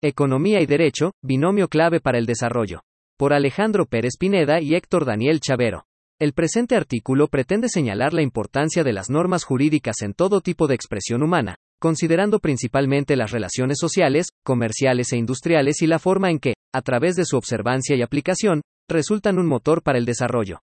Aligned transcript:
Economía 0.00 0.60
y 0.62 0.66
Derecho, 0.66 1.10
binomio 1.24 1.66
clave 1.66 1.98
para 1.98 2.18
el 2.18 2.26
desarrollo. 2.26 2.82
Por 3.16 3.32
Alejandro 3.32 3.84
Pérez 3.84 4.12
Pineda 4.16 4.60
y 4.60 4.76
Héctor 4.76 5.04
Daniel 5.04 5.40
Chavero. 5.40 5.86
El 6.20 6.34
presente 6.34 6.76
artículo 6.76 7.26
pretende 7.26 7.68
señalar 7.68 8.14
la 8.14 8.22
importancia 8.22 8.84
de 8.84 8.92
las 8.92 9.10
normas 9.10 9.42
jurídicas 9.42 10.02
en 10.02 10.14
todo 10.14 10.40
tipo 10.40 10.68
de 10.68 10.76
expresión 10.76 11.24
humana, 11.24 11.56
considerando 11.80 12.38
principalmente 12.38 13.16
las 13.16 13.32
relaciones 13.32 13.78
sociales, 13.80 14.28
comerciales 14.44 15.12
e 15.12 15.16
industriales 15.16 15.82
y 15.82 15.88
la 15.88 15.98
forma 15.98 16.30
en 16.30 16.38
que, 16.38 16.54
a 16.72 16.80
través 16.80 17.16
de 17.16 17.24
su 17.24 17.36
observancia 17.36 17.96
y 17.96 18.02
aplicación, 18.02 18.62
resultan 18.88 19.36
un 19.36 19.48
motor 19.48 19.82
para 19.82 19.98
el 19.98 20.04
desarrollo. 20.04 20.60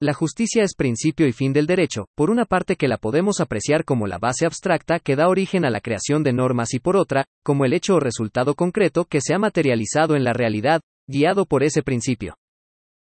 La 0.00 0.14
justicia 0.14 0.62
es 0.62 0.76
principio 0.76 1.26
y 1.26 1.32
fin 1.32 1.52
del 1.52 1.66
derecho, 1.66 2.06
por 2.14 2.30
una 2.30 2.44
parte 2.44 2.76
que 2.76 2.86
la 2.86 2.98
podemos 2.98 3.40
apreciar 3.40 3.84
como 3.84 4.06
la 4.06 4.18
base 4.18 4.46
abstracta 4.46 5.00
que 5.00 5.16
da 5.16 5.26
origen 5.26 5.64
a 5.64 5.70
la 5.70 5.80
creación 5.80 6.22
de 6.22 6.32
normas 6.32 6.72
y 6.72 6.78
por 6.78 6.96
otra, 6.96 7.24
como 7.42 7.64
el 7.64 7.72
hecho 7.72 7.96
o 7.96 8.00
resultado 8.00 8.54
concreto 8.54 9.06
que 9.06 9.20
se 9.20 9.34
ha 9.34 9.40
materializado 9.40 10.14
en 10.14 10.22
la 10.22 10.32
realidad, 10.32 10.82
guiado 11.08 11.46
por 11.46 11.64
ese 11.64 11.82
principio. 11.82 12.36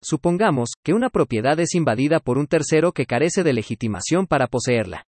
Supongamos 0.01 0.70
que 0.84 0.92
una 0.92 1.10
propiedad 1.10 1.59
es 1.59 1.74
invadida 1.74 2.20
por 2.20 2.38
un 2.38 2.46
tercero 2.46 2.92
que 2.92 3.06
carece 3.06 3.42
de 3.42 3.54
legitimación 3.54 4.29
para 4.29 4.46
poseerla. 4.46 5.04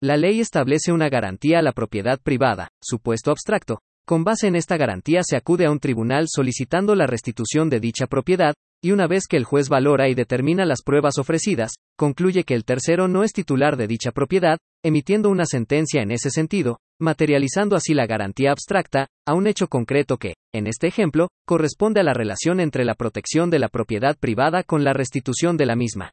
La 0.00 0.16
ley 0.16 0.40
establece 0.40 0.90
una 0.90 1.08
garantía 1.08 1.60
a 1.60 1.62
la 1.62 1.70
propiedad 1.70 2.20
privada, 2.20 2.70
supuesto 2.82 3.30
abstracto. 3.30 3.78
Con 4.04 4.24
base 4.24 4.48
en 4.48 4.56
esta 4.56 4.76
garantía 4.76 5.20
se 5.22 5.36
acude 5.36 5.64
a 5.66 5.70
un 5.70 5.78
tribunal 5.78 6.26
solicitando 6.28 6.96
la 6.96 7.06
restitución 7.06 7.70
de 7.70 7.78
dicha 7.78 8.08
propiedad, 8.08 8.54
y 8.82 8.90
una 8.90 9.06
vez 9.06 9.28
que 9.28 9.36
el 9.36 9.44
juez 9.44 9.68
valora 9.68 10.08
y 10.08 10.14
determina 10.14 10.64
las 10.64 10.82
pruebas 10.82 11.18
ofrecidas, 11.18 11.74
concluye 11.96 12.42
que 12.42 12.54
el 12.54 12.64
tercero 12.64 13.06
no 13.06 13.22
es 13.22 13.32
titular 13.32 13.76
de 13.76 13.86
dicha 13.86 14.10
propiedad, 14.10 14.58
emitiendo 14.84 15.30
una 15.30 15.44
sentencia 15.44 16.02
en 16.02 16.10
ese 16.10 16.30
sentido, 16.30 16.78
materializando 17.00 17.76
así 17.76 17.94
la 17.94 18.06
garantía 18.06 18.50
abstracta, 18.50 19.06
a 19.24 19.34
un 19.34 19.46
hecho 19.46 19.68
concreto 19.68 20.16
que, 20.16 20.34
en 20.52 20.66
este 20.66 20.88
ejemplo, 20.88 21.28
corresponde 21.46 22.00
a 22.00 22.04
la 22.04 22.12
relación 22.12 22.58
entre 22.58 22.84
la 22.84 22.94
protección 22.94 23.50
de 23.50 23.60
la 23.60 23.68
propiedad 23.68 24.16
privada 24.18 24.64
con 24.64 24.82
la 24.82 24.94
restitución 24.94 25.56
de 25.56 25.66
la 25.66 25.76
misma. 25.76 26.10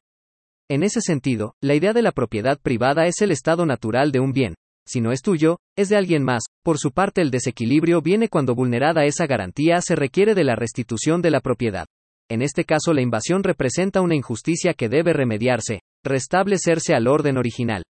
En 0.70 0.84
ese 0.84 1.02
sentido, 1.02 1.56
la 1.62 1.74
idea 1.74 1.94
de 1.94 2.04
la 2.04 2.12
propiedad 2.12 2.60
privada 2.62 3.08
es 3.08 3.24
el 3.24 3.32
estado 3.32 3.66
natural 3.66 4.12
de 4.12 4.20
un 4.20 4.32
bien. 4.32 4.54
Si 4.90 5.02
no 5.02 5.12
es 5.12 5.22
tuyo, 5.22 5.60
es 5.78 5.90
de 5.90 5.98
alguien 5.98 6.24
más. 6.24 6.42
Por 6.64 6.80
su 6.80 6.90
parte, 6.90 7.22
el 7.22 7.30
desequilibrio 7.30 8.02
viene 8.02 8.28
cuando 8.28 8.56
vulnerada 8.56 9.06
esa 9.06 9.28
garantía 9.28 9.82
se 9.82 9.96
requiere 9.96 10.34
de 10.34 10.44
la 10.44 10.56
restitución 10.56 11.22
de 11.22 11.30
la 11.30 11.42
propiedad. 11.42 11.86
En 12.28 12.42
este 12.42 12.64
caso 12.64 12.92
la 12.92 13.04
invasión 13.04 13.44
representa 13.44 14.02
una 14.02 14.16
injusticia 14.16 14.74
que 14.74 14.90
debe 14.90 15.14
remediarse, 15.14 15.82
restablecerse 16.04 16.96
al 16.96 17.06
orden 17.06 17.38
original. 17.38 17.84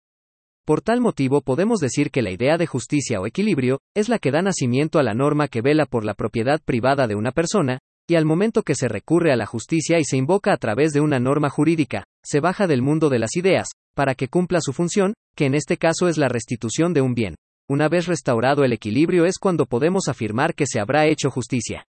Por 0.65 0.81
tal 0.81 0.99
motivo 0.99 1.39
podemos 1.39 1.79
decir 1.79 2.11
que 2.11 2.21
la 2.21 2.31
idea 2.31 2.57
de 2.57 2.67
justicia 2.67 3.21
o 3.21 3.25
equilibrio, 3.25 3.79
es 3.95 4.09
la 4.09 4.19
que 4.19 4.31
da 4.31 4.41
nacimiento 4.41 4.99
a 4.99 5.03
la 5.03 5.13
norma 5.13 5.47
que 5.47 5.61
vela 5.61 5.85
por 5.85 6.03
la 6.03 6.15
propiedad 6.15 6.59
privada 6.65 7.07
de 7.07 7.15
una 7.15 7.31
persona, 7.31 7.79
y 8.09 8.15
al 8.15 8.25
momento 8.25 8.63
que 8.63 8.75
se 8.75 8.89
recurre 8.89 9.31
a 9.31 9.37
la 9.37 9.45
justicia 9.45 9.99
y 9.99 10.03
se 10.03 10.17
invoca 10.17 10.51
a 10.51 10.57
través 10.57 10.91
de 10.91 10.99
una 10.99 11.19
norma 11.19 11.49
jurídica, 11.49 12.03
se 12.29 12.41
baja 12.41 12.67
del 12.67 12.81
mundo 12.83 13.09
de 13.09 13.17
las 13.17 13.35
ideas, 13.35 13.69
para 13.95 14.13
que 14.13 14.27
cumpla 14.27 14.59
su 14.61 14.71
función, 14.71 15.13
que 15.35 15.45
en 15.45 15.55
este 15.55 15.77
caso 15.77 16.07
es 16.07 16.17
la 16.17 16.27
restitución 16.27 16.93
de 16.93 17.01
un 17.01 17.15
bien. 17.15 17.35
Una 17.67 17.89
vez 17.89 18.05
restaurado 18.05 18.63
el 18.63 18.73
equilibrio 18.73 19.25
es 19.25 19.39
cuando 19.39 19.65
podemos 19.65 20.07
afirmar 20.07 20.53
que 20.53 20.65
se 20.67 20.79
habrá 20.79 21.07
hecho 21.07 21.31
justicia. 21.31 21.85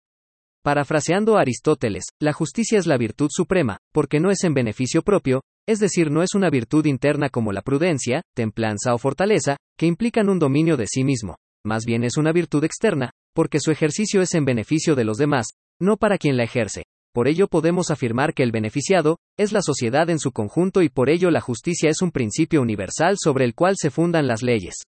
Parafraseando 0.64 1.38
a 1.38 1.42
Aristóteles, 1.42 2.06
la 2.20 2.34
justicia 2.34 2.78
es 2.78 2.86
la 2.86 2.98
virtud 2.98 3.30
suprema, 3.32 3.78
porque 3.92 4.20
no 4.20 4.30
es 4.30 4.44
en 4.44 4.54
beneficio 4.54 5.02
propio, 5.02 5.42
es 5.68 5.80
decir, 5.80 6.12
no 6.12 6.22
es 6.22 6.36
una 6.36 6.50
virtud 6.50 6.86
interna 6.86 7.30
como 7.30 7.52
la 7.52 7.62
prudencia, 7.62 8.22
templanza 8.36 8.94
o 8.94 8.98
fortaleza, 8.98 9.58
que 9.78 9.88
implican 9.88 10.30
un 10.30 10.40
dominio 10.40 10.78
de 10.78 10.86
sí 10.88 11.04
mismo. 11.04 11.38
Más 11.66 11.84
bien 11.86 12.04
es 12.04 12.18
una 12.18 12.32
virtud 12.32 12.64
externa, 12.64 13.12
porque 13.34 13.60
su 13.60 13.72
ejercicio 13.72 14.22
es 14.22 14.34
en 14.36 14.46
beneficio 14.46 14.96
de 14.96 15.04
los 15.04 15.18
demás, 15.18 15.48
no 15.80 15.98
para 15.98 16.18
quien 16.18 16.38
la 16.38 16.44
ejerce. 16.44 16.84
Por 17.18 17.28
ello 17.28 17.48
podemos 17.48 17.90
afirmar 17.90 18.36
que 18.36 18.44
el 18.44 18.52
beneficiado, 18.52 19.18
es 19.40 19.52
la 19.52 19.64
sociedad 19.64 20.08
en 20.12 20.20
su 20.20 20.32
conjunto 20.32 20.84
y 20.84 20.90
por 20.90 21.10
ello 21.10 21.32
la 21.32 21.42
justicia 21.42 21.90
es 21.90 22.04
un 22.04 22.12
principio 22.12 22.62
universal 22.62 23.16
sobre 23.18 23.44
el 23.44 23.56
cual 23.56 23.74
se 23.76 23.90
fundan 23.90 24.28
las 24.28 24.44
leyes. 24.44 24.84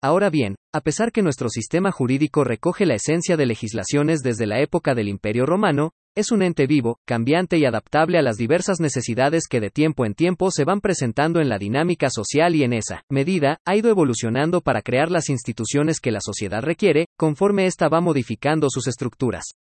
Ahora 0.00 0.30
bien, 0.30 0.54
a 0.72 0.80
pesar 0.80 1.10
que 1.10 1.22
nuestro 1.22 1.48
sistema 1.48 1.90
jurídico 1.90 2.44
recoge 2.44 2.86
la 2.86 2.94
esencia 2.94 3.36
de 3.36 3.46
legislaciones 3.46 4.20
desde 4.22 4.46
la 4.46 4.60
época 4.60 4.94
del 4.94 5.08
Imperio 5.08 5.44
Romano, 5.44 5.90
es 6.14 6.30
un 6.30 6.42
ente 6.42 6.68
vivo, 6.68 7.00
cambiante 7.04 7.58
y 7.58 7.64
adaptable 7.64 8.16
a 8.16 8.22
las 8.22 8.36
diversas 8.36 8.78
necesidades 8.78 9.48
que 9.50 9.58
de 9.58 9.70
tiempo 9.70 10.06
en 10.06 10.14
tiempo 10.14 10.52
se 10.52 10.62
van 10.62 10.80
presentando 10.80 11.40
en 11.40 11.48
la 11.48 11.58
dinámica 11.58 12.10
social 12.10 12.54
y 12.54 12.62
en 12.62 12.74
esa 12.74 13.02
medida, 13.10 13.58
ha 13.66 13.74
ido 13.74 13.90
evolucionando 13.90 14.60
para 14.60 14.82
crear 14.82 15.10
las 15.10 15.28
instituciones 15.30 15.98
que 15.98 16.12
la 16.12 16.20
sociedad 16.20 16.62
requiere, 16.62 17.06
conforme 17.18 17.66
ésta 17.66 17.88
va 17.88 18.00
modificando 18.00 18.68
sus 18.70 18.86
estructuras. 18.86 19.56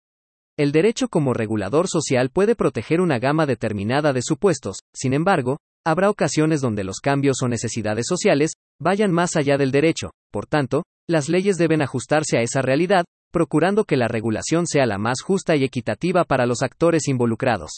El 0.59 0.71
derecho 0.71 1.09
como 1.09 1.33
regulador 1.33 1.89
social 1.89 2.29
puede 2.29 2.55
proteger 2.55 3.01
una 3.01 3.19
gama 3.19 3.47
determinada 3.47 4.13
de 4.13 4.21
supuestos, 4.21 4.81
sin 4.95 5.15
embargo, 5.15 5.57
habrá 5.85 6.11
ocasiones 6.11 6.61
donde 6.61 6.85
los 6.85 7.01
cambios 7.01 7.39
o 7.43 7.49
necesidades 7.49 8.05
sociales 8.07 8.53
vayan 8.79 9.13
más 9.13 9.37
allá 9.37 9.57
del 9.57 9.73
derecho, 9.73 10.11
por 10.31 10.47
tanto, 10.47 10.83
las 11.09 11.31
leyes 11.31 11.57
deben 11.57 11.81
ajustarse 11.81 12.37
a 12.37 12.43
esa 12.43 12.61
realidad, 12.61 13.05
procurando 13.33 13.85
que 13.85 13.97
la 13.97 14.09
regulación 14.09 14.67
sea 14.67 14.85
la 14.85 14.99
más 14.99 15.23
justa 15.23 15.57
y 15.57 15.65
equitativa 15.65 16.25
para 16.25 16.45
los 16.45 16.63
actores 16.63 17.09
involucrados. 17.09 17.71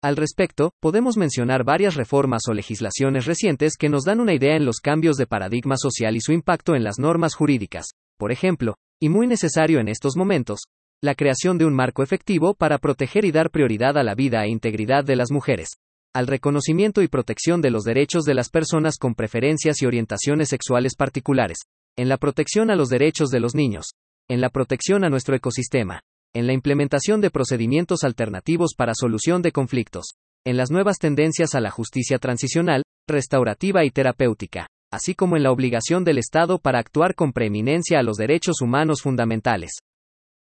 Al 0.00 0.16
respecto, 0.16 0.70
podemos 0.80 1.16
mencionar 1.16 1.64
varias 1.64 1.96
reformas 1.96 2.42
o 2.48 2.54
legislaciones 2.54 3.26
recientes 3.26 3.76
que 3.76 3.88
nos 3.88 4.04
dan 4.04 4.20
una 4.20 4.34
idea 4.34 4.54
en 4.54 4.64
los 4.64 4.76
cambios 4.78 5.16
de 5.16 5.26
paradigma 5.26 5.76
social 5.76 6.14
y 6.14 6.20
su 6.20 6.32
impacto 6.32 6.76
en 6.76 6.84
las 6.84 7.00
normas 7.00 7.34
jurídicas. 7.34 7.86
Por 8.16 8.30
ejemplo, 8.30 8.76
y 9.00 9.08
muy 9.08 9.26
necesario 9.26 9.80
en 9.80 9.88
estos 9.88 10.16
momentos, 10.16 10.60
la 11.02 11.14
creación 11.14 11.58
de 11.58 11.66
un 11.66 11.74
marco 11.74 12.02
efectivo 12.02 12.54
para 12.54 12.78
proteger 12.78 13.24
y 13.24 13.32
dar 13.32 13.50
prioridad 13.50 13.98
a 13.98 14.02
la 14.02 14.14
vida 14.14 14.44
e 14.44 14.48
integridad 14.48 15.04
de 15.04 15.16
las 15.16 15.30
mujeres, 15.30 15.76
al 16.14 16.26
reconocimiento 16.26 17.02
y 17.02 17.08
protección 17.08 17.60
de 17.60 17.70
los 17.70 17.84
derechos 17.84 18.24
de 18.24 18.34
las 18.34 18.48
personas 18.48 18.96
con 18.96 19.14
preferencias 19.14 19.82
y 19.82 19.86
orientaciones 19.86 20.48
sexuales 20.48 20.94
particulares, 20.96 21.58
en 21.98 22.08
la 22.08 22.16
protección 22.16 22.70
a 22.70 22.76
los 22.76 22.88
derechos 22.88 23.28
de 23.28 23.40
los 23.40 23.54
niños, 23.54 23.92
en 24.28 24.40
la 24.40 24.48
protección 24.48 25.04
a 25.04 25.10
nuestro 25.10 25.36
ecosistema, 25.36 26.00
en 26.34 26.46
la 26.46 26.54
implementación 26.54 27.20
de 27.20 27.30
procedimientos 27.30 28.02
alternativos 28.02 28.74
para 28.76 28.94
solución 28.94 29.42
de 29.42 29.52
conflictos, 29.52 30.14
en 30.46 30.56
las 30.56 30.70
nuevas 30.70 30.98
tendencias 30.98 31.54
a 31.54 31.60
la 31.60 31.70
justicia 31.70 32.18
transicional, 32.18 32.82
restaurativa 33.06 33.84
y 33.84 33.90
terapéutica, 33.90 34.68
así 34.90 35.14
como 35.14 35.36
en 35.36 35.42
la 35.42 35.52
obligación 35.52 36.04
del 36.04 36.18
Estado 36.18 36.58
para 36.58 36.78
actuar 36.78 37.14
con 37.14 37.32
preeminencia 37.32 37.98
a 37.98 38.02
los 38.02 38.16
derechos 38.16 38.62
humanos 38.62 39.02
fundamentales. 39.02 39.72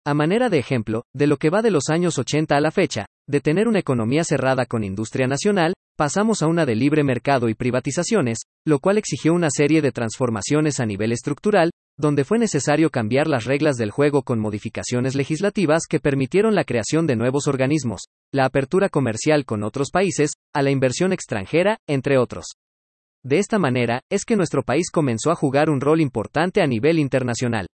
A 0.04 0.16
manera 0.16 0.50
de 0.50 0.58
ejemplo, 0.58 1.04
de 1.14 1.28
lo 1.28 1.38
que 1.38 1.52
va 1.52 1.62
de 1.62 1.70
los 1.70 1.90
años 1.90 2.18
80 2.18 2.58
a 2.58 2.60
la 2.60 2.72
fecha, 2.72 3.06
de 3.28 3.40
tener 3.40 3.68
una 3.68 3.78
economía 3.78 4.24
cerrada 4.24 4.66
con 4.66 4.84
industria 4.84 5.28
nacional, 5.28 5.74
pasamos 5.96 6.42
a 6.42 6.48
una 6.48 6.66
de 6.66 6.74
libre 6.74 7.04
mercado 7.04 7.50
y 7.50 7.54
privatizaciones, 7.54 8.40
lo 8.66 8.80
cual 8.80 8.98
exigió 8.98 9.32
una 9.32 9.50
serie 9.52 9.80
de 9.84 9.92
transformaciones 9.92 10.80
a 10.80 10.88
nivel 10.88 11.12
estructural, 11.12 11.70
donde 12.00 12.24
fue 12.24 12.40
necesario 12.40 12.90
cambiar 12.90 13.28
las 13.28 13.46
reglas 13.46 13.76
del 13.76 13.92
juego 13.92 14.24
con 14.24 14.40
modificaciones 14.40 15.14
legislativas 15.14 15.84
que 15.88 16.00
permitieron 16.00 16.56
la 16.56 16.64
creación 16.64 17.06
de 17.06 17.16
nuevos 17.16 17.48
organismos, 17.48 18.02
la 18.34 18.46
apertura 18.46 18.90
comercial 18.90 19.46
con 19.46 19.62
otros 19.62 19.92
países, 19.92 20.32
a 20.52 20.64
la 20.64 20.72
inversión 20.72 21.14
extranjera, 21.14 21.78
entre 21.88 22.18
otros. 22.18 22.56
De 23.24 23.38
esta 23.38 23.60
manera, 23.60 24.02
es 24.10 24.26
que 24.26 24.36
nuestro 24.36 24.64
país 24.64 24.90
comenzó 24.90 25.30
a 25.30 25.36
jugar 25.36 25.70
un 25.70 25.80
rol 25.80 26.02
importante 26.02 26.64
a 26.64 26.66
nivel 26.66 26.98
internacional. 26.98 27.68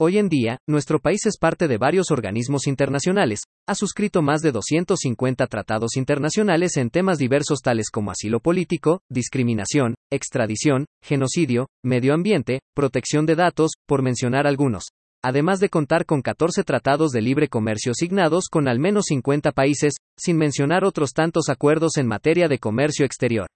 Hoy 0.00 0.18
en 0.18 0.28
día, 0.28 0.58
nuestro 0.68 0.98
país 0.98 1.24
es 1.24 1.38
parte 1.38 1.68
de 1.68 1.78
varios 1.78 2.10
organismos 2.10 2.66
internacionales, 2.66 3.42
ha 3.68 3.76
suscrito 3.76 4.22
más 4.22 4.40
de 4.40 4.50
250 4.50 5.46
tratados 5.46 5.94
internacionales 5.94 6.76
en 6.78 6.90
temas 6.90 7.16
diversos 7.16 7.60
tales 7.62 7.90
como 7.92 8.10
asilo 8.10 8.40
político, 8.40 9.02
discriminación, 9.08 9.94
extradición, 10.10 10.86
genocidio, 11.00 11.68
medio 11.84 12.12
ambiente, 12.12 12.58
protección 12.74 13.24
de 13.24 13.36
datos, 13.36 13.74
por 13.86 14.02
mencionar 14.02 14.48
algunos. 14.48 14.86
Además 15.22 15.60
de 15.60 15.68
contar 15.68 16.06
con 16.06 16.22
14 16.22 16.64
tratados 16.64 17.12
de 17.12 17.22
libre 17.22 17.46
comercio 17.46 17.92
signados 17.94 18.46
con 18.50 18.66
al 18.66 18.80
menos 18.80 19.04
50 19.10 19.52
países, 19.52 19.94
sin 20.18 20.36
mencionar 20.36 20.84
otros 20.84 21.12
tantos 21.12 21.48
acuerdos 21.48 21.98
en 21.98 22.08
materia 22.08 22.48
de 22.48 22.58
comercio 22.58 23.06
exterior. 23.06 23.46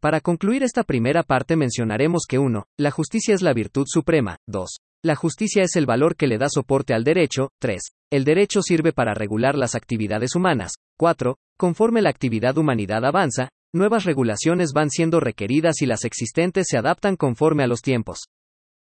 Para 0.00 0.22
concluir 0.22 0.62
esta 0.62 0.84
primera 0.84 1.22
parte 1.22 1.54
mencionaremos 1.54 2.22
que 2.26 2.38
1. 2.38 2.64
La 2.78 2.90
justicia 2.90 3.34
es 3.34 3.42
la 3.42 3.52
virtud 3.52 3.84
suprema. 3.86 4.38
2. 4.48 4.78
La 5.04 5.14
justicia 5.14 5.62
es 5.62 5.76
el 5.76 5.86
valor 5.86 6.16
que 6.16 6.26
le 6.26 6.38
da 6.38 6.48
soporte 6.48 6.94
al 6.94 7.04
derecho. 7.04 7.50
3. 7.60 7.80
El 8.10 8.24
derecho 8.24 8.62
sirve 8.62 8.92
para 8.92 9.14
regular 9.14 9.56
las 9.56 9.74
actividades 9.74 10.34
humanas. 10.34 10.72
4. 10.98 11.36
Conforme 11.58 12.02
la 12.02 12.10
actividad 12.10 12.56
humanidad 12.58 13.04
avanza, 13.04 13.50
nuevas 13.74 14.04
regulaciones 14.04 14.72
van 14.74 14.90
siendo 14.90 15.20
requeridas 15.20 15.82
y 15.82 15.86
las 15.86 16.04
existentes 16.04 16.66
se 16.68 16.78
adaptan 16.78 17.16
conforme 17.16 17.62
a 17.62 17.66
los 17.66 17.82
tiempos. 17.82 18.24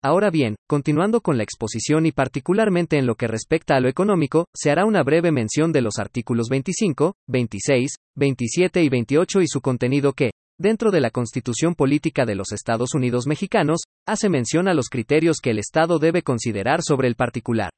Ahora 0.02 0.30
bien, 0.30 0.56
continuando 0.68 1.22
con 1.22 1.38
la 1.38 1.44
exposición 1.44 2.06
y 2.06 2.12
particularmente 2.12 2.98
en 2.98 3.06
lo 3.06 3.16
que 3.16 3.28
respecta 3.28 3.76
a 3.76 3.82
lo 3.82 3.90
económico, 3.90 4.46
se 4.56 4.72
hará 4.72 4.86
una 4.86 5.04
breve 5.04 5.32
mención 5.32 5.72
de 5.72 5.82
los 5.82 6.00
artículos 6.00 6.48
25, 6.50 7.16
26, 7.28 7.96
27 8.16 8.84
y 8.84 8.90
28 8.90 9.42
y 9.42 9.48
su 9.48 9.62
contenido 9.62 10.14
que, 10.14 10.32
dentro 10.60 10.92
de 10.92 11.00
la 11.00 11.10
Constitución 11.10 11.74
Política 11.74 12.26
de 12.26 12.36
los 12.36 12.52
Estados 12.52 12.94
Unidos 12.94 13.28
Mexicanos, 13.28 13.80
hace 14.06 14.28
mención 14.28 14.68
a 14.68 14.74
los 14.74 14.90
criterios 14.90 15.38
que 15.42 15.52
el 15.52 15.60
Estado 15.60 16.00
debe 16.00 16.22
considerar 16.22 16.82
sobre 16.84 17.08
el 17.08 17.16
particular. 17.16 17.72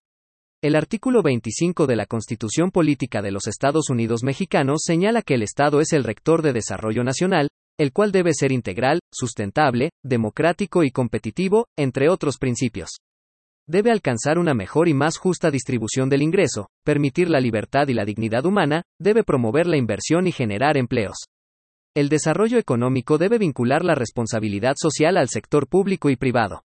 El 0.64 0.76
artículo 0.76 1.22
25 1.22 1.86
de 1.86 1.96
la 1.96 2.08
Constitución 2.08 2.72
Política 2.72 3.22
de 3.22 3.32
los 3.32 3.48
Estados 3.48 3.90
Unidos 3.90 4.24
Mexicanos 4.24 4.82
señala 4.84 5.22
que 5.22 5.36
el 5.36 5.44
Estado 5.44 5.80
es 5.80 5.94
el 5.94 6.04
rector 6.04 6.42
de 6.42 6.54
desarrollo 6.54 7.04
nacional, 7.04 7.50
el 7.80 7.94
cual 7.94 8.12
debe 8.12 8.34
ser 8.34 8.52
integral, 8.52 9.00
sustentable, 9.12 9.92
democrático 10.04 10.84
y 10.84 10.92
competitivo, 10.92 11.68
entre 11.78 12.10
otros 12.10 12.38
principios. 12.38 12.90
Debe 13.68 13.92
alcanzar 13.92 14.38
una 14.38 14.54
mejor 14.54 14.88
y 14.88 14.94
más 14.94 15.18
justa 15.18 15.52
distribución 15.52 16.10
del 16.10 16.24
ingreso, 16.24 16.68
permitir 16.84 17.30
la 17.30 17.40
libertad 17.40 17.88
y 17.88 17.94
la 17.94 18.06
dignidad 18.06 18.46
humana, 18.46 18.84
debe 19.00 19.24
promover 19.24 19.68
la 19.68 19.78
inversión 19.78 20.28
y 20.28 20.32
generar 20.32 20.78
empleos. 20.78 21.28
El 21.94 22.08
desarrollo 22.08 22.58
económico 22.58 23.18
debe 23.18 23.38
vincular 23.38 23.84
la 23.84 23.96
responsabilidad 23.96 24.76
social 24.78 25.18
al 25.18 25.28
sector 25.28 25.68
público 25.68 26.10
y 26.10 26.16
privado. 26.16 26.64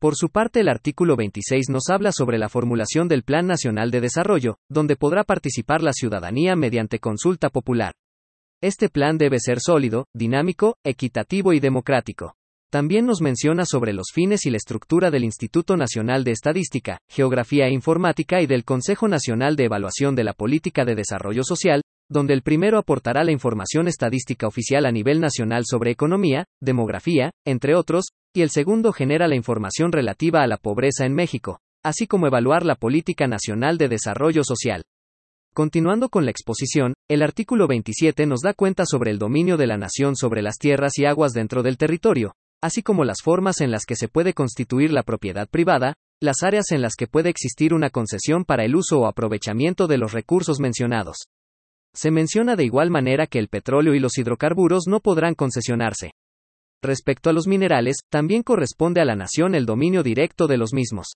Por 0.00 0.16
su 0.16 0.30
parte, 0.30 0.60
el 0.60 0.68
artículo 0.70 1.14
26 1.14 1.68
nos 1.68 1.90
habla 1.90 2.10
sobre 2.10 2.38
la 2.38 2.48
formulación 2.48 3.06
del 3.06 3.22
Plan 3.22 3.46
Nacional 3.46 3.90
de 3.90 4.00
Desarrollo, 4.00 4.56
donde 4.70 4.96
podrá 4.96 5.24
participar 5.24 5.82
la 5.82 5.92
ciudadanía 5.92 6.56
mediante 6.56 7.00
consulta 7.00 7.50
popular. 7.50 7.92
Este 8.62 8.88
plan 8.88 9.18
debe 9.18 9.40
ser 9.40 9.58
sólido, 9.60 10.06
dinámico, 10.14 10.78
equitativo 10.84 11.52
y 11.52 11.60
democrático. 11.60 12.34
También 12.70 13.04
nos 13.04 13.20
menciona 13.20 13.66
sobre 13.66 13.92
los 13.92 14.06
fines 14.10 14.46
y 14.46 14.50
la 14.50 14.56
estructura 14.56 15.10
del 15.10 15.24
Instituto 15.24 15.76
Nacional 15.76 16.24
de 16.24 16.30
Estadística, 16.30 16.98
Geografía 17.10 17.66
e 17.66 17.74
Informática 17.74 18.40
y 18.40 18.46
del 18.46 18.64
Consejo 18.64 19.06
Nacional 19.06 19.54
de 19.54 19.64
Evaluación 19.64 20.14
de 20.14 20.24
la 20.24 20.32
Política 20.32 20.86
de 20.86 20.94
Desarrollo 20.94 21.42
Social, 21.44 21.82
donde 22.08 22.34
el 22.34 22.42
primero 22.42 22.78
aportará 22.78 23.24
la 23.24 23.32
información 23.32 23.88
estadística 23.88 24.46
oficial 24.46 24.86
a 24.86 24.92
nivel 24.92 25.20
nacional 25.20 25.64
sobre 25.66 25.90
economía, 25.90 26.46
demografía, 26.60 27.32
entre 27.44 27.74
otros, 27.74 28.06
y 28.34 28.42
el 28.42 28.50
segundo 28.50 28.92
genera 28.92 29.28
la 29.28 29.36
información 29.36 29.92
relativa 29.92 30.42
a 30.42 30.46
la 30.46 30.56
pobreza 30.56 31.04
en 31.04 31.14
México, 31.14 31.60
así 31.82 32.06
como 32.06 32.26
evaluar 32.26 32.64
la 32.64 32.74
Política 32.74 33.26
Nacional 33.26 33.78
de 33.78 33.88
Desarrollo 33.88 34.42
Social. 34.44 34.84
Continuando 35.54 36.10
con 36.10 36.26
la 36.26 36.30
exposición, 36.30 36.94
el 37.08 37.22
artículo 37.22 37.66
27 37.66 38.26
nos 38.26 38.40
da 38.42 38.52
cuenta 38.52 38.84
sobre 38.84 39.10
el 39.10 39.18
dominio 39.18 39.56
de 39.56 39.66
la 39.66 39.78
nación 39.78 40.14
sobre 40.14 40.42
las 40.42 40.58
tierras 40.58 40.98
y 40.98 41.06
aguas 41.06 41.32
dentro 41.32 41.62
del 41.62 41.78
territorio, 41.78 42.34
así 42.62 42.82
como 42.82 43.04
las 43.04 43.22
formas 43.22 43.60
en 43.60 43.70
las 43.70 43.84
que 43.86 43.96
se 43.96 44.08
puede 44.08 44.34
constituir 44.34 44.92
la 44.92 45.02
propiedad 45.02 45.48
privada, 45.48 45.94
las 46.20 46.42
áreas 46.42 46.72
en 46.72 46.82
las 46.82 46.94
que 46.94 47.06
puede 47.06 47.30
existir 47.30 47.72
una 47.72 47.90
concesión 47.90 48.44
para 48.44 48.64
el 48.64 48.76
uso 48.76 49.00
o 49.00 49.06
aprovechamiento 49.06 49.86
de 49.86 49.98
los 49.98 50.12
recursos 50.12 50.60
mencionados. 50.60 51.28
Se 51.96 52.10
menciona 52.10 52.56
de 52.56 52.64
igual 52.64 52.90
manera 52.90 53.26
que 53.26 53.38
el 53.38 53.48
petróleo 53.48 53.94
y 53.94 54.00
los 54.00 54.18
hidrocarburos 54.18 54.84
no 54.86 55.00
podrán 55.00 55.34
concesionarse. 55.34 56.12
Respecto 56.82 57.30
a 57.30 57.32
los 57.32 57.46
minerales, 57.46 57.96
también 58.10 58.42
corresponde 58.42 59.00
a 59.00 59.06
la 59.06 59.16
nación 59.16 59.54
el 59.54 59.64
dominio 59.64 60.02
directo 60.02 60.46
de 60.46 60.58
los 60.58 60.74
mismos. 60.74 61.14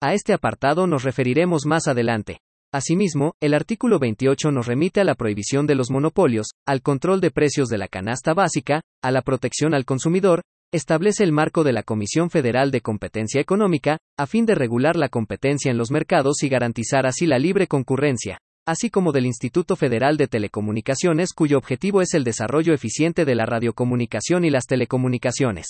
A 0.00 0.14
este 0.14 0.32
apartado 0.32 0.86
nos 0.86 1.02
referiremos 1.02 1.66
más 1.66 1.88
adelante. 1.88 2.38
Asimismo, 2.72 3.32
el 3.40 3.54
artículo 3.54 3.98
28 3.98 4.52
nos 4.52 4.68
remite 4.68 5.00
a 5.00 5.04
la 5.04 5.16
prohibición 5.16 5.66
de 5.66 5.74
los 5.74 5.90
monopolios, 5.90 6.46
al 6.64 6.80
control 6.80 7.20
de 7.20 7.32
precios 7.32 7.68
de 7.68 7.78
la 7.78 7.88
canasta 7.88 8.34
básica, 8.34 8.82
a 9.02 9.10
la 9.10 9.22
protección 9.22 9.74
al 9.74 9.84
consumidor, 9.84 10.42
establece 10.72 11.24
el 11.24 11.32
marco 11.32 11.64
de 11.64 11.72
la 11.72 11.82
Comisión 11.82 12.30
Federal 12.30 12.70
de 12.70 12.82
Competencia 12.82 13.40
Económica, 13.40 13.98
a 14.16 14.26
fin 14.26 14.46
de 14.46 14.54
regular 14.54 14.94
la 14.94 15.08
competencia 15.08 15.72
en 15.72 15.78
los 15.78 15.90
mercados 15.90 16.44
y 16.44 16.48
garantizar 16.48 17.04
así 17.04 17.26
la 17.26 17.38
libre 17.40 17.66
concurrencia 17.66 18.38
así 18.66 18.90
como 18.90 19.12
del 19.12 19.26
Instituto 19.26 19.76
Federal 19.76 20.16
de 20.16 20.26
Telecomunicaciones 20.26 21.32
cuyo 21.32 21.58
objetivo 21.58 22.00
es 22.00 22.14
el 22.14 22.24
desarrollo 22.24 22.72
eficiente 22.72 23.24
de 23.24 23.34
la 23.34 23.46
radiocomunicación 23.46 24.44
y 24.44 24.50
las 24.50 24.66
telecomunicaciones. 24.66 25.66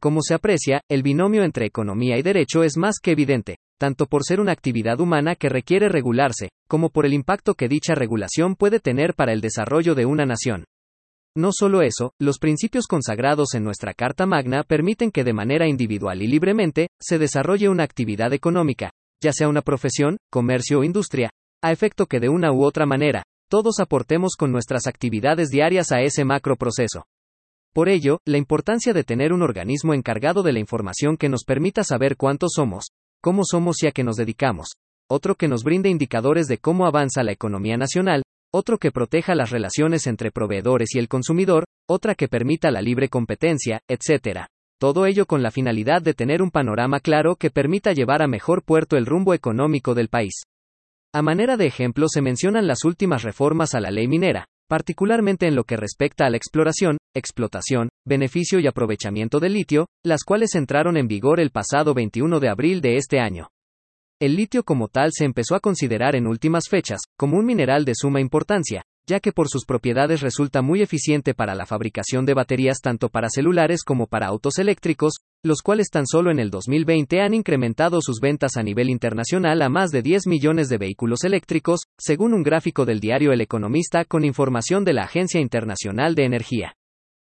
Como 0.00 0.22
se 0.22 0.34
aprecia, 0.34 0.80
el 0.88 1.02
binomio 1.02 1.42
entre 1.42 1.66
economía 1.66 2.18
y 2.18 2.22
derecho 2.22 2.62
es 2.62 2.76
más 2.76 3.00
que 3.02 3.12
evidente, 3.12 3.56
tanto 3.78 4.06
por 4.06 4.24
ser 4.24 4.40
una 4.40 4.52
actividad 4.52 5.00
humana 5.00 5.34
que 5.34 5.48
requiere 5.48 5.88
regularse, 5.88 6.50
como 6.68 6.90
por 6.90 7.04
el 7.06 7.14
impacto 7.14 7.54
que 7.54 7.68
dicha 7.68 7.94
regulación 7.94 8.54
puede 8.54 8.80
tener 8.80 9.14
para 9.14 9.32
el 9.32 9.40
desarrollo 9.40 9.94
de 9.94 10.06
una 10.06 10.24
nación. 10.24 10.64
No 11.36 11.50
solo 11.52 11.82
eso, 11.82 12.12
los 12.20 12.38
principios 12.38 12.86
consagrados 12.86 13.54
en 13.54 13.64
nuestra 13.64 13.94
Carta 13.94 14.26
Magna 14.26 14.64
permiten 14.64 15.10
que 15.10 15.24
de 15.24 15.32
manera 15.32 15.68
individual 15.68 16.22
y 16.22 16.26
libremente, 16.26 16.88
se 17.00 17.18
desarrolle 17.18 17.68
una 17.68 17.84
actividad 17.84 18.32
económica, 18.32 18.90
ya 19.22 19.32
sea 19.32 19.48
una 19.48 19.62
profesión, 19.62 20.16
comercio 20.30 20.80
o 20.80 20.84
industria, 20.84 21.30
a 21.62 21.72
efecto 21.72 22.06
que 22.06 22.20
de 22.20 22.28
una 22.28 22.52
u 22.52 22.62
otra 22.62 22.86
manera, 22.86 23.24
todos 23.50 23.80
aportemos 23.80 24.36
con 24.36 24.52
nuestras 24.52 24.86
actividades 24.86 25.48
diarias 25.48 25.90
a 25.90 26.00
ese 26.02 26.24
macro 26.24 26.56
proceso. 26.56 27.06
Por 27.74 27.88
ello, 27.88 28.20
la 28.24 28.38
importancia 28.38 28.92
de 28.92 29.04
tener 29.04 29.32
un 29.32 29.42
organismo 29.42 29.94
encargado 29.94 30.42
de 30.42 30.52
la 30.52 30.60
información 30.60 31.16
que 31.16 31.28
nos 31.28 31.44
permita 31.44 31.82
saber 31.82 32.16
cuántos 32.16 32.52
somos, 32.54 32.86
cómo 33.20 33.42
somos 33.44 33.82
y 33.82 33.88
a 33.88 33.92
qué 33.92 34.04
nos 34.04 34.16
dedicamos, 34.16 34.68
otro 35.10 35.34
que 35.34 35.48
nos 35.48 35.64
brinde 35.64 35.88
indicadores 35.88 36.46
de 36.46 36.58
cómo 36.58 36.86
avanza 36.86 37.22
la 37.22 37.32
economía 37.32 37.76
nacional, 37.76 38.22
otro 38.52 38.78
que 38.78 38.92
proteja 38.92 39.34
las 39.34 39.50
relaciones 39.50 40.06
entre 40.06 40.30
proveedores 40.30 40.94
y 40.94 40.98
el 40.98 41.08
consumidor, 41.08 41.64
otra 41.88 42.14
que 42.14 42.28
permita 42.28 42.70
la 42.70 42.82
libre 42.82 43.08
competencia, 43.08 43.80
etc. 43.88 44.46
Todo 44.78 45.06
ello 45.06 45.26
con 45.26 45.42
la 45.42 45.50
finalidad 45.50 46.02
de 46.02 46.14
tener 46.14 46.40
un 46.40 46.50
panorama 46.50 47.00
claro 47.00 47.36
que 47.36 47.50
permita 47.50 47.92
llevar 47.92 48.22
a 48.22 48.28
mejor 48.28 48.62
puerto 48.62 48.96
el 48.96 49.06
rumbo 49.06 49.34
económico 49.34 49.94
del 49.94 50.08
país. 50.08 50.42
A 51.18 51.22
manera 51.22 51.56
de 51.56 51.66
ejemplo 51.66 52.06
se 52.08 52.22
mencionan 52.22 52.68
las 52.68 52.84
últimas 52.84 53.24
reformas 53.24 53.74
a 53.74 53.80
la 53.80 53.90
ley 53.90 54.06
minera, 54.06 54.46
particularmente 54.68 55.48
en 55.48 55.56
lo 55.56 55.64
que 55.64 55.76
respecta 55.76 56.24
a 56.24 56.30
la 56.30 56.36
exploración, 56.36 56.96
explotación, 57.12 57.88
beneficio 58.06 58.60
y 58.60 58.68
aprovechamiento 58.68 59.40
del 59.40 59.54
litio, 59.54 59.88
las 60.04 60.22
cuales 60.22 60.54
entraron 60.54 60.96
en 60.96 61.08
vigor 61.08 61.40
el 61.40 61.50
pasado 61.50 61.92
21 61.92 62.38
de 62.38 62.48
abril 62.48 62.80
de 62.80 62.98
este 62.98 63.18
año. 63.18 63.48
El 64.20 64.36
litio 64.36 64.62
como 64.62 64.86
tal 64.86 65.10
se 65.12 65.24
empezó 65.24 65.56
a 65.56 65.60
considerar 65.60 66.14
en 66.14 66.28
últimas 66.28 66.68
fechas, 66.70 67.00
como 67.18 67.36
un 67.36 67.46
mineral 67.46 67.84
de 67.84 67.96
suma 67.96 68.20
importancia, 68.20 68.84
ya 69.08 69.18
que 69.18 69.32
por 69.32 69.48
sus 69.48 69.64
propiedades 69.64 70.20
resulta 70.20 70.62
muy 70.62 70.82
eficiente 70.82 71.34
para 71.34 71.56
la 71.56 71.66
fabricación 71.66 72.26
de 72.26 72.34
baterías 72.34 72.78
tanto 72.80 73.08
para 73.08 73.28
celulares 73.28 73.82
como 73.82 74.06
para 74.06 74.28
autos 74.28 74.58
eléctricos, 74.58 75.14
los 75.44 75.62
cuales 75.62 75.88
tan 75.90 76.06
solo 76.06 76.30
en 76.30 76.40
el 76.40 76.50
2020 76.50 77.20
han 77.20 77.32
incrementado 77.32 78.00
sus 78.00 78.20
ventas 78.20 78.56
a 78.56 78.62
nivel 78.62 78.90
internacional 78.90 79.62
a 79.62 79.68
más 79.68 79.90
de 79.90 80.02
10 80.02 80.26
millones 80.26 80.68
de 80.68 80.78
vehículos 80.78 81.22
eléctricos, 81.22 81.82
según 81.96 82.34
un 82.34 82.42
gráfico 82.42 82.84
del 82.84 82.98
diario 82.98 83.32
El 83.32 83.40
Economista 83.40 84.04
con 84.04 84.24
información 84.24 84.84
de 84.84 84.94
la 84.94 85.04
Agencia 85.04 85.40
Internacional 85.40 86.14
de 86.14 86.24
Energía. 86.24 86.74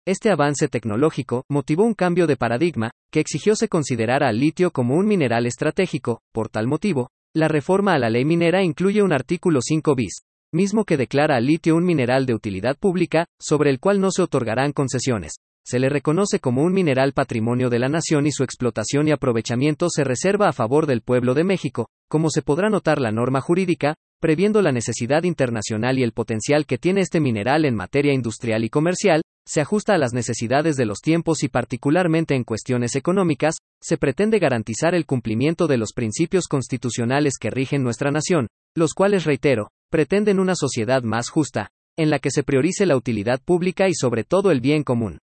Este 0.07 0.31
avance 0.31 0.69
tecnológico 0.69 1.45
motivó 1.49 1.85
un 1.85 1.95
cambio 1.95 2.27
de 2.27 2.37
paradigma, 2.37 2.91
que 3.13 3.21
exigió 3.21 3.55
se 3.55 3.69
considerara 3.69 4.29
al 4.29 4.39
litio 4.39 4.71
como 4.71 4.97
un 4.97 5.07
mineral 5.07 5.45
estratégico, 5.45 6.23
por 6.33 6.49
tal 6.49 6.67
motivo, 6.67 7.11
la 7.35 7.49
reforma 7.49 7.95
a 7.95 7.99
la 7.99 8.09
ley 8.09 8.25
minera 8.25 8.63
incluye 8.63 9.03
un 9.03 9.13
artículo 9.13 9.61
5 9.63 9.95
bis, 9.95 10.23
mismo 10.53 10.85
que 10.85 10.97
declara 10.97 11.37
al 11.37 11.47
litio 11.47 11.77
un 11.77 11.85
mineral 11.85 12.25
de 12.25 12.35
utilidad 12.35 12.77
pública, 12.79 13.27
sobre 13.39 13.71
el 13.71 13.79
cual 13.79 14.01
no 14.01 14.11
se 14.11 14.23
otorgarán 14.23 14.73
concesiones. 14.73 15.35
Se 15.71 15.79
le 15.79 15.89
reconoce 15.89 16.41
como 16.41 16.65
un 16.65 16.73
mineral 16.73 17.13
patrimonio 17.13 17.71
de 17.71 17.79
la 17.79 17.89
nación 17.89 18.27
y 18.27 18.33
su 18.33 18.43
explotación 18.43 19.07
y 19.07 19.13
aprovechamiento 19.13 19.89
se 19.89 20.03
reserva 20.03 20.49
a 20.49 20.53
favor 20.53 20.85
del 20.85 21.01
pueblo 21.01 21.33
de 21.33 21.45
México, 21.45 21.87
como 22.09 22.29
se 22.29 22.43
podrá 22.43 22.69
notar 22.69 23.01
la 23.01 23.13
norma 23.13 23.41
jurídica, 23.41 23.95
previendo 24.19 24.63
la 24.63 24.73
necesidad 24.73 25.23
internacional 25.23 25.97
y 25.97 26.03
el 26.03 26.11
potencial 26.11 26.67
que 26.67 26.77
tiene 26.77 27.03
este 27.03 27.21
mineral 27.21 27.65
en 27.65 27.77
materia 27.77 28.13
industrial 28.13 28.65
y 28.65 28.69
comercial, 28.69 29.23
se 29.47 29.61
ajusta 29.61 29.95
a 29.95 29.99
las 29.99 30.13
necesidades 30.13 30.75
de 30.75 30.87
los 30.87 30.99
tiempos 30.99 31.45
y 31.45 31.49
particularmente 31.49 32.35
en 32.35 32.43
cuestiones 32.43 32.97
económicas, 32.97 33.55
se 33.81 33.97
pretende 33.97 34.41
garantizar 34.41 34.97
el 34.97 35.07
cumplimiento 35.07 35.69
de 35.69 35.77
los 35.77 35.93
principios 35.93 36.49
constitucionales 36.49 37.35
que 37.41 37.51
rigen 37.51 37.85
nuestra 37.85 38.11
nación, 38.11 38.49
los 38.75 38.93
cuales, 38.93 39.25
reitero, 39.25 39.71
pretenden 39.89 40.41
una 40.41 40.57
sociedad 40.57 41.05
más 41.05 41.29
justa, 41.29 41.71
en 41.97 42.11
la 42.11 42.19
que 42.19 42.33
se 42.33 42.43
priorice 42.43 42.87
la 42.87 42.97
utilidad 42.97 43.41
pública 43.41 43.89
y 43.89 43.95
sobre 43.95 44.25
todo 44.25 44.51
el 44.51 44.61
bien 44.61 44.83
común. 44.83 45.21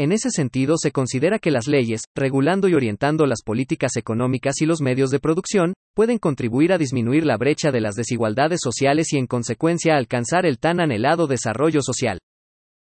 En 0.00 0.12
ese 0.12 0.30
sentido, 0.30 0.76
se 0.76 0.92
considera 0.92 1.40
que 1.40 1.50
las 1.50 1.66
leyes, 1.66 2.02
regulando 2.14 2.68
y 2.68 2.74
orientando 2.74 3.26
las 3.26 3.42
políticas 3.42 3.96
económicas 3.96 4.60
y 4.60 4.66
los 4.66 4.80
medios 4.80 5.10
de 5.10 5.18
producción, 5.18 5.74
pueden 5.92 6.18
contribuir 6.18 6.72
a 6.72 6.78
disminuir 6.78 7.26
la 7.26 7.36
brecha 7.36 7.72
de 7.72 7.80
las 7.80 7.96
desigualdades 7.96 8.60
sociales 8.62 9.12
y 9.12 9.18
en 9.18 9.26
consecuencia 9.26 9.96
alcanzar 9.96 10.46
el 10.46 10.60
tan 10.60 10.78
anhelado 10.78 11.26
desarrollo 11.26 11.80
social. 11.82 12.20